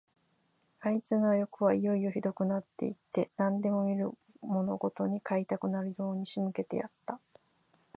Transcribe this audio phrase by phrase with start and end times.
[0.79, 4.09] あいつのよくはいよいよひどくなって行って、何でも見る
[4.41, 7.19] ものごとに買いたくなるように仕向けてやった。